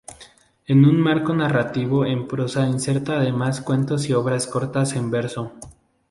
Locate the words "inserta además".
2.65-3.61